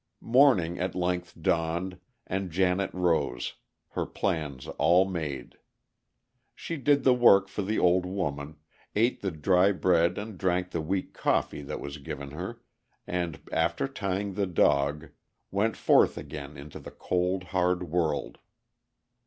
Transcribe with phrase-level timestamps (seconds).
[0.23, 3.53] Morning at length dawned, and Janet rose,
[3.89, 5.59] her plans all made.
[6.55, 8.55] She did the work for the old woman,
[8.95, 12.63] ate the dry bread and drank the weak coffee that was given her,
[13.05, 15.09] and, after tying the dog,
[15.51, 18.39] went forth again into the cold, hard world.